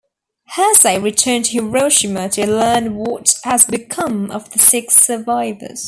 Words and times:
Hersey 0.55 0.97
returned 0.97 1.45
to 1.45 1.51
Hiroshima 1.51 2.27
to 2.29 2.47
learn 2.47 2.95
what 2.95 3.35
has 3.43 3.65
become 3.65 4.31
of 4.31 4.49
the 4.49 4.57
six 4.57 4.95
survivors. 4.95 5.79